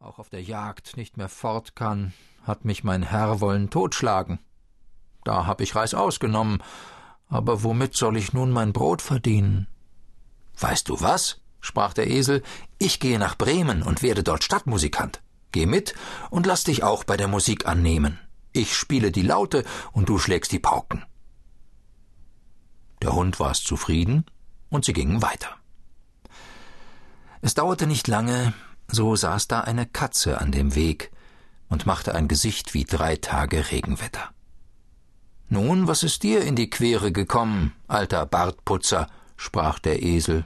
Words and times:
auch 0.00 0.18
auf 0.18 0.30
der 0.30 0.42
Jagd 0.42 0.96
nicht 0.96 1.18
mehr 1.18 1.28
fort 1.28 1.76
kann, 1.76 2.14
hat 2.44 2.64
mich 2.64 2.84
mein 2.84 3.02
Herr 3.02 3.40
wollen 3.40 3.68
totschlagen. 3.68 4.38
Da 5.24 5.44
hab 5.46 5.60
ich 5.60 5.74
Reis 5.74 5.92
ausgenommen, 5.92 6.62
aber 7.28 7.62
womit 7.62 7.94
soll 7.94 8.16
ich 8.16 8.32
nun 8.32 8.50
mein 8.50 8.72
Brot 8.72 9.02
verdienen? 9.02 9.66
Weißt 10.58 10.88
du 10.88 11.00
was? 11.02 11.42
sprach 11.60 11.92
der 11.92 12.08
Esel, 12.08 12.42
ich 12.78 12.98
gehe 12.98 13.18
nach 13.18 13.36
Bremen 13.36 13.82
und 13.82 14.02
werde 14.02 14.22
dort 14.22 14.42
Stadtmusikant. 14.42 15.20
Geh 15.52 15.66
mit 15.66 15.94
und 16.30 16.46
lass 16.46 16.64
dich 16.64 16.82
auch 16.82 17.04
bei 17.04 17.18
der 17.18 17.28
Musik 17.28 17.66
annehmen. 17.66 18.18
Ich 18.52 18.74
spiele 18.74 19.12
die 19.12 19.20
Laute 19.20 19.64
und 19.92 20.08
du 20.08 20.18
schlägst 20.18 20.50
die 20.52 20.58
Pauken. 20.58 21.04
Der 23.02 23.12
Hund 23.12 23.38
war 23.38 23.50
es 23.50 23.62
zufrieden 23.62 24.24
und 24.70 24.86
sie 24.86 24.94
gingen 24.94 25.20
weiter. 25.20 25.56
Es 27.42 27.52
dauerte 27.52 27.86
nicht 27.86 28.08
lange, 28.08 28.54
so 28.92 29.16
saß 29.16 29.48
da 29.48 29.60
eine 29.60 29.86
Katze 29.86 30.40
an 30.40 30.52
dem 30.52 30.74
Weg 30.74 31.10
und 31.68 31.86
machte 31.86 32.14
ein 32.14 32.28
Gesicht 32.28 32.74
wie 32.74 32.84
drei 32.84 33.16
Tage 33.16 33.70
Regenwetter. 33.70 34.30
Nun, 35.48 35.88
was 35.88 36.02
ist 36.02 36.22
dir 36.22 36.42
in 36.42 36.54
die 36.56 36.70
Quere 36.70 37.12
gekommen, 37.12 37.72
alter 37.88 38.26
Bartputzer? 38.26 39.08
sprach 39.36 39.78
der 39.78 40.02
Esel. 40.02 40.44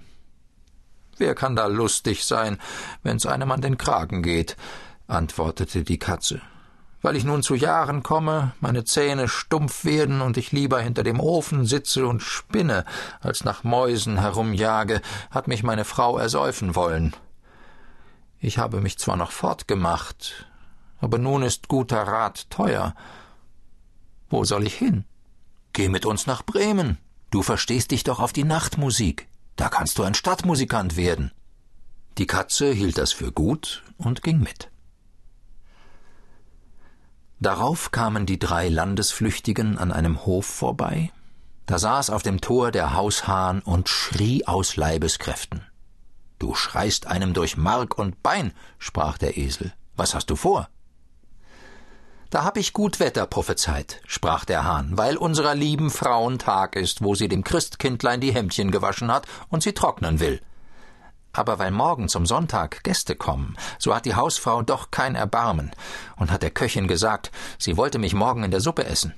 Wer 1.19 1.35
kann 1.35 1.57
da 1.57 1.67
lustig 1.67 2.25
sein, 2.25 2.59
wenn's 3.03 3.27
einem 3.27 3.51
an 3.53 3.61
den 3.61 3.79
Kragen 3.79 4.23
geht? 4.23 4.57
antwortete 5.07 5.85
die 5.85 5.99
Katze. 5.99 6.41
Weil 7.03 7.17
ich 7.17 7.25
nun 7.25 7.43
zu 7.43 7.55
Jahren 7.55 8.03
komme, 8.03 8.53
meine 8.61 8.85
Zähne 8.85 9.29
stumpf 9.29 9.85
werden 9.85 10.23
und 10.23 10.39
ich 10.39 10.53
lieber 10.53 10.81
hinter 10.81 11.03
dem 11.03 11.21
Ofen 11.21 11.67
sitze 11.67 12.07
und 12.07 12.23
spinne, 12.23 12.87
als 13.21 13.45
nach 13.45 13.63
Mäusen 13.63 14.19
herumjage, 14.19 15.03
hat 15.31 15.47
mich 15.47 15.63
meine 15.63 15.85
Frau 15.85 16.17
ersäufen 16.17 16.75
wollen. 16.75 17.15
Ich 18.45 18.59
habe 18.59 18.83
mich 18.83 18.99
zwar 18.99 19.17
noch 19.17 19.31
fortgemacht, 19.31 20.47
aber 21.01 21.17
nun 21.17 21.43
ist 21.43 21.67
guter 21.69 22.03
Rat 22.03 22.51
teuer. 22.51 22.95
Wo 24.29 24.45
soll 24.45 24.67
ich 24.67 24.75
hin? 24.75 25.07
Geh 25.73 25.89
mit 25.89 26.05
uns 26.05 26.27
nach 26.27 26.43
Bremen. 26.45 26.99
Du 27.31 27.41
verstehst 27.41 27.91
dich 27.91 28.05
doch 28.05 28.21
auf 28.21 28.35
die 28.35 28.45
Nachtmusik. 28.45 29.29
Da 29.57 29.71
kannst 29.71 29.97
du 29.97 30.03
ein 30.03 30.13
Stadtmusikant 30.13 30.99
werden. 30.99 31.33
Die 32.19 32.27
Katze 32.27 32.71
hielt 32.71 32.99
das 32.99 33.13
für 33.13 33.33
gut 33.33 33.83
und 33.97 34.23
ging 34.23 34.41
mit. 34.41 34.71
Darauf 37.41 37.93
kamen 37.93 38.27
die 38.27 38.39
drei 38.39 38.69
Landesflüchtigen 38.69 39.79
an 39.79 39.91
einem 39.91 40.27
Hof 40.27 40.45
vorbei. 40.45 41.11
Da 41.65 41.79
saß 41.79 42.11
auf 42.11 42.23
dem 42.23 42.43
Tor 42.43 42.73
der 42.73 42.93
Haushahn 42.93 43.63
und 43.63 43.89
schrie 43.89 44.47
aus 44.47 44.77
Leibeskräften. 44.77 45.65
Du 46.45 46.55
schreist 46.55 47.07
einem 47.07 47.33
durch 47.33 47.57
Mark 47.57 47.97
und 47.97 48.23
Bein, 48.23 48.53
sprach 48.79 49.17
der 49.17 49.39
Esel. 49.39 49.73
Was 49.97 50.15
hast 50.15 50.29
du 50.29 50.37
vor? 50.37 50.69
Da 52.29 52.45
hab 52.45 52.59
ich 52.59 52.75
gut 52.75 53.01
Wetter 53.01 53.25
prophezeit, 53.25 54.03
sprach 54.07 54.45
der 54.45 54.63
Hahn, 54.65 54.99
weil 54.99 55.17
unserer 55.17 55.55
lieben 55.55 55.89
Frauen 55.89 56.39
Tag 56.39 56.77
ist, 56.77 57.03
wo 57.03 57.15
sie 57.15 57.29
dem 57.29 57.45
Christkindlein 57.45 58.21
die 58.21 58.35
Hemdchen 58.35 58.71
gewaschen 58.71 59.11
hat 59.11 59.27
und 59.49 59.63
sie 59.63 59.73
trocknen 59.73 60.21
will. 60.21 60.43
Aber 61.33 61.59
weil 61.59 61.71
morgen 61.71 62.11
zum 62.11 62.27
Sonntag 62.27 62.85
Gäste 62.85 63.17
kommen, 63.17 63.57
so 63.79 63.95
hat 63.95 64.05
die 64.05 64.15
Hausfrau 64.15 64.61
doch 64.61 64.91
kein 64.91 65.15
Erbarmen 65.15 65.71
und 66.17 66.31
hat 66.31 66.43
der 66.43 66.51
Köchin 66.51 66.89
gesagt, 66.89 67.31
sie 67.59 67.79
wollte 67.79 67.99
mich 67.99 68.13
morgen 68.13 68.45
in 68.45 68.51
der 68.51 68.61
Suppe 68.61 68.85
essen. 68.85 69.15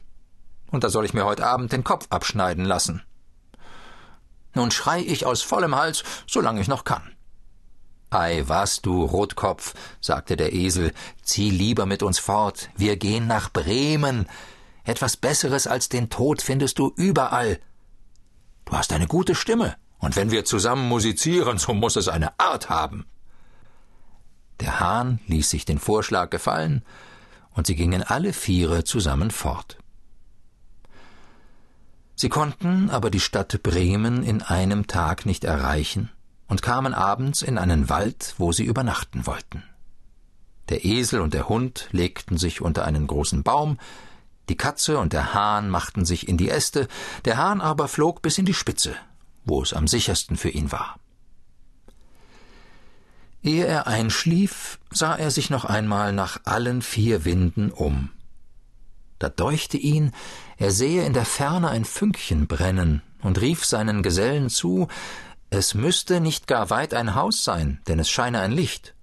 Und 0.70 0.84
da 0.84 0.90
soll 0.90 1.04
ich 1.04 1.12
mir 1.12 1.24
heute 1.24 1.44
Abend 1.44 1.72
den 1.72 1.82
Kopf 1.82 2.06
abschneiden 2.08 2.64
lassen. 2.64 3.02
Nun 4.54 4.70
schrei 4.70 5.00
ich 5.00 5.26
aus 5.26 5.42
vollem 5.42 5.74
Hals, 5.74 6.04
solange 6.28 6.60
ich 6.60 6.68
noch 6.68 6.84
kann. 6.84 7.15
Ei, 8.10 8.44
was, 8.46 8.82
du 8.82 9.04
Rotkopf, 9.04 9.74
sagte 10.00 10.36
der 10.36 10.52
Esel, 10.52 10.92
zieh 11.22 11.50
lieber 11.50 11.86
mit 11.86 12.02
uns 12.02 12.18
fort, 12.18 12.70
wir 12.76 12.96
gehen 12.96 13.26
nach 13.26 13.52
Bremen. 13.52 14.26
Etwas 14.84 15.16
Besseres 15.16 15.66
als 15.66 15.88
den 15.88 16.08
Tod 16.08 16.40
findest 16.40 16.78
du 16.78 16.92
überall. 16.96 17.58
Du 18.64 18.72
hast 18.72 18.92
eine 18.92 19.08
gute 19.08 19.34
Stimme, 19.34 19.76
und 19.98 20.14
wenn 20.14 20.30
wir 20.30 20.44
zusammen 20.44 20.88
musizieren, 20.88 21.58
so 21.58 21.74
muss 21.74 21.96
es 21.96 22.08
eine 22.08 22.38
Art 22.38 22.70
haben. 22.70 23.06
Der 24.60 24.80
Hahn 24.80 25.20
ließ 25.26 25.50
sich 25.50 25.64
den 25.64 25.78
Vorschlag 25.78 26.30
gefallen, 26.30 26.84
und 27.50 27.66
sie 27.66 27.74
gingen 27.74 28.02
alle 28.02 28.32
Viere 28.32 28.84
zusammen 28.84 29.30
fort. 29.30 29.78
Sie 32.14 32.28
konnten 32.28 32.88
aber 32.88 33.10
die 33.10 33.20
Stadt 33.20 33.62
Bremen 33.62 34.22
in 34.22 34.42
einem 34.42 34.86
Tag 34.86 35.26
nicht 35.26 35.44
erreichen, 35.44 36.10
und 36.48 36.62
kamen 36.62 36.94
abends 36.94 37.42
in 37.42 37.58
einen 37.58 37.88
Wald, 37.88 38.34
wo 38.38 38.52
sie 38.52 38.64
übernachten 38.64 39.26
wollten. 39.26 39.62
Der 40.68 40.84
Esel 40.84 41.20
und 41.20 41.34
der 41.34 41.48
Hund 41.48 41.88
legten 41.92 42.38
sich 42.38 42.60
unter 42.60 42.84
einen 42.84 43.06
großen 43.06 43.42
Baum, 43.42 43.78
die 44.48 44.56
Katze 44.56 44.98
und 44.98 45.12
der 45.12 45.34
Hahn 45.34 45.70
machten 45.70 46.04
sich 46.04 46.28
in 46.28 46.36
die 46.36 46.50
Äste, 46.50 46.86
der 47.24 47.36
Hahn 47.36 47.60
aber 47.60 47.88
flog 47.88 48.22
bis 48.22 48.38
in 48.38 48.46
die 48.46 48.54
Spitze, 48.54 48.94
wo 49.44 49.62
es 49.62 49.72
am 49.72 49.88
sichersten 49.88 50.36
für 50.36 50.50
ihn 50.50 50.70
war. 50.70 50.98
Ehe 53.42 53.66
er 53.66 53.86
einschlief, 53.86 54.78
sah 54.90 55.14
er 55.14 55.30
sich 55.30 55.50
noch 55.50 55.64
einmal 55.64 56.12
nach 56.12 56.40
allen 56.44 56.82
vier 56.82 57.24
Winden 57.24 57.70
um. 57.70 58.10
Da 59.18 59.28
deuchte 59.28 59.78
ihn, 59.78 60.12
er 60.58 60.70
sehe 60.70 61.04
in 61.04 61.12
der 61.12 61.24
Ferne 61.24 61.70
ein 61.70 61.84
Fünkchen 61.84 62.46
brennen 62.46 63.02
und 63.22 63.40
rief 63.40 63.64
seinen 63.64 64.02
Gesellen 64.02 64.50
zu, 64.50 64.88
es 65.56 65.74
müsste 65.74 66.20
nicht 66.20 66.46
gar 66.46 66.70
weit 66.70 66.94
ein 66.94 67.14
Haus 67.14 67.42
sein, 67.42 67.80
denn 67.88 67.98
es 67.98 68.10
scheine 68.10 68.40
ein 68.40 68.52
Licht. 68.52 68.94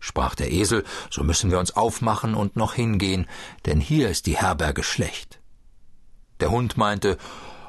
Sprach 0.00 0.34
der 0.34 0.52
Esel, 0.52 0.84
so 1.10 1.22
müssen 1.22 1.50
wir 1.50 1.58
uns 1.58 1.76
aufmachen 1.76 2.34
und 2.34 2.56
noch 2.56 2.74
hingehen, 2.74 3.26
denn 3.64 3.80
hier 3.80 4.08
ist 4.08 4.26
die 4.26 4.36
Herberge 4.36 4.82
schlecht. 4.82 5.40
Der 6.40 6.50
Hund 6.50 6.76
meinte, 6.76 7.18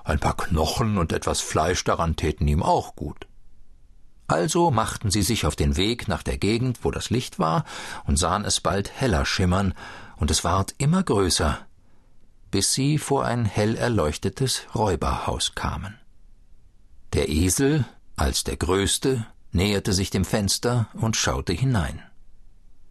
ein 0.04 0.20
paar 0.20 0.38
Knochen 0.38 0.98
und 0.98 1.12
etwas 1.12 1.42
Fleisch 1.42 1.84
daran 1.84 2.16
täten 2.16 2.48
ihm 2.48 2.64
auch 2.64 2.96
gut. 2.96 3.28
Also 4.28 4.72
machten 4.72 5.10
sie 5.10 5.22
sich 5.22 5.46
auf 5.46 5.56
den 5.56 5.78
Weg 5.78 6.08
nach 6.08 6.24
der 6.24 6.38
Gegend, 6.38 6.80
wo 6.84 6.92
das 6.92 7.10
Licht 7.10 7.40
war, 7.40 7.64
und 8.06 8.18
sahen 8.18 8.46
es 8.46 8.60
bald 8.60 8.92
heller 8.92 9.26
schimmern, 9.26 9.74
und 10.18 10.32
es 10.32 10.44
ward 10.44 10.76
immer 10.78 11.04
größer, 11.04 11.60
bis 12.52 12.74
sie 12.74 12.98
vor 12.98 13.26
ein 13.26 13.46
hell 13.46 13.76
erleuchtetes 13.76 14.64
Räuberhaus 14.76 15.56
kamen. 15.56 15.98
Der 17.14 17.30
Esel, 17.30 17.86
als 18.18 18.44
der 18.44 18.58
Größte, 18.58 19.26
näherte 19.52 19.94
sich 19.94 20.10
dem 20.10 20.26
Fenster 20.26 20.90
und 20.94 21.16
schaute 21.16 21.54
hinein. 21.54 22.04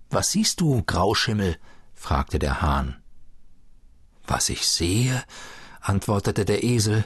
Was 0.08 0.30
siehst 0.30 0.60
du, 0.60 0.82
Grauschimmel? 0.84 1.58
fragte 1.94 2.38
der 2.38 2.62
Hahn. 2.62 3.02
Was 4.26 4.48
ich 4.48 4.66
sehe, 4.66 5.22
antwortete 5.80 6.44
der 6.44 6.62
Esel, 6.64 7.04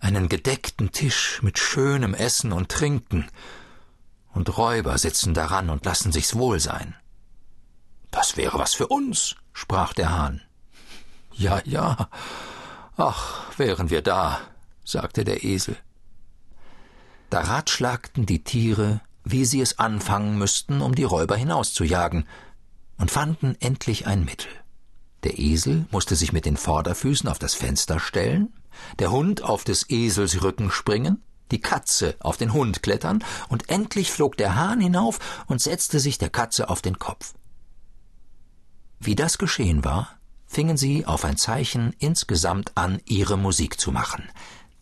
einen 0.00 0.28
gedeckten 0.28 0.92
Tisch 0.92 1.42
mit 1.42 1.58
schönem 1.58 2.14
Essen 2.14 2.52
und 2.52 2.70
Trinken, 2.70 3.28
und 4.34 4.56
Räuber 4.56 4.96
sitzen 4.96 5.34
daran 5.34 5.68
und 5.68 5.84
lassen 5.84 6.10
sich's 6.10 6.34
wohl 6.34 6.58
sein. 6.58 6.94
Das 8.10 8.36
wäre 8.36 8.58
was 8.58 8.72
für 8.74 8.86
uns, 8.86 9.36
sprach 9.52 9.92
der 9.92 10.10
Hahn. 10.10 10.40
Ja, 11.32 11.60
ja, 11.64 12.08
ach, 12.96 13.58
wären 13.58 13.90
wir 13.90 14.00
da, 14.00 14.40
sagte 14.84 15.24
der 15.24 15.44
Esel. 15.44 15.76
Da 17.32 17.40
ratschlagten 17.40 18.26
die 18.26 18.44
Tiere, 18.44 19.00
wie 19.24 19.46
sie 19.46 19.62
es 19.62 19.78
anfangen 19.78 20.36
müssten, 20.36 20.82
um 20.82 20.94
die 20.94 21.04
Räuber 21.04 21.34
hinauszujagen, 21.34 22.28
und 22.98 23.10
fanden 23.10 23.56
endlich 23.58 24.06
ein 24.06 24.26
Mittel. 24.26 24.50
Der 25.22 25.38
Esel 25.38 25.86
musste 25.90 26.14
sich 26.14 26.34
mit 26.34 26.44
den 26.44 26.58
Vorderfüßen 26.58 27.30
auf 27.30 27.38
das 27.38 27.54
Fenster 27.54 28.00
stellen, 28.00 28.52
der 28.98 29.12
Hund 29.12 29.42
auf 29.42 29.64
des 29.64 29.88
Esels 29.88 30.42
Rücken 30.42 30.70
springen, 30.70 31.22
die 31.52 31.62
Katze 31.62 32.16
auf 32.20 32.36
den 32.36 32.52
Hund 32.52 32.82
klettern, 32.82 33.24
und 33.48 33.70
endlich 33.70 34.12
flog 34.12 34.36
der 34.36 34.56
Hahn 34.56 34.82
hinauf 34.82 35.18
und 35.46 35.62
setzte 35.62 36.00
sich 36.00 36.18
der 36.18 36.28
Katze 36.28 36.68
auf 36.68 36.82
den 36.82 36.98
Kopf. 36.98 37.32
Wie 39.00 39.14
das 39.14 39.38
geschehen 39.38 39.86
war, 39.86 40.18
fingen 40.44 40.76
sie 40.76 41.06
auf 41.06 41.24
ein 41.24 41.38
Zeichen 41.38 41.96
insgesamt 41.98 42.76
an, 42.76 43.00
ihre 43.06 43.38
Musik 43.38 43.80
zu 43.80 43.90
machen. 43.90 44.28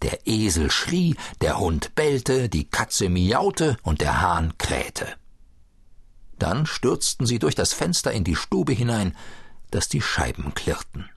Der 0.02 0.26
Esel 0.26 0.70
schrie, 0.70 1.16
der 1.40 1.58
Hund 1.58 1.94
bellte, 1.94 2.48
die 2.48 2.64
Katze 2.64 3.08
miaute 3.08 3.76
und 3.82 4.00
der 4.00 4.20
Hahn 4.20 4.56
krähte. 4.56 5.06
Dann 6.38 6.64
stürzten 6.64 7.26
sie 7.26 7.38
durch 7.38 7.54
das 7.54 7.74
Fenster 7.74 8.12
in 8.12 8.24
die 8.24 8.36
Stube 8.36 8.72
hinein, 8.72 9.14
dass 9.70 9.88
die 9.88 10.00
Scheiben 10.00 10.54
klirrten. 10.54 11.08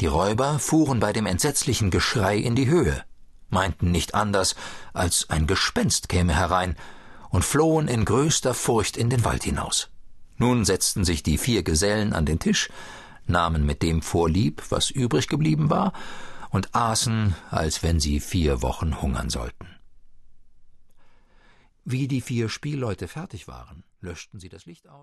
Die 0.00 0.06
Räuber 0.06 0.58
fuhren 0.58 1.00
bei 1.00 1.12
dem 1.12 1.26
entsetzlichen 1.26 1.90
Geschrei 1.90 2.36
in 2.36 2.54
die 2.54 2.68
Höhe, 2.68 3.04
meinten 3.50 3.90
nicht 3.90 4.14
anders, 4.14 4.54
als 4.92 5.28
ein 5.30 5.46
Gespenst 5.46 6.08
käme 6.08 6.34
herein, 6.34 6.76
und 7.30 7.44
flohen 7.44 7.88
in 7.88 8.04
größter 8.04 8.52
Furcht 8.54 8.96
in 8.96 9.10
den 9.10 9.24
Wald 9.24 9.42
hinaus. 9.44 9.88
Nun 10.36 10.64
setzten 10.64 11.04
sich 11.04 11.22
die 11.22 11.38
vier 11.38 11.62
Gesellen 11.62 12.12
an 12.12 12.26
den 12.26 12.38
Tisch, 12.38 12.68
nahmen 13.26 13.64
mit 13.64 13.82
dem 13.82 14.02
Vorlieb, 14.02 14.62
was 14.68 14.90
übrig 14.90 15.28
geblieben 15.28 15.70
war, 15.70 15.92
und 16.52 16.74
aßen, 16.74 17.34
als 17.50 17.82
wenn 17.82 17.98
sie 17.98 18.20
vier 18.20 18.62
Wochen 18.62 19.00
hungern 19.00 19.30
sollten. 19.30 19.66
Wie 21.84 22.06
die 22.06 22.20
vier 22.20 22.48
Spielleute 22.48 23.08
fertig 23.08 23.48
waren, 23.48 23.82
löschten 24.00 24.38
sie 24.38 24.50
das 24.50 24.66
Licht 24.66 24.86
aus 24.86 25.00